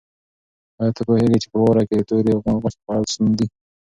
[0.79, 3.47] آیا ته پوهېږې چې په واوره کې د تورې غوښې خوړل ستونزمن دي؟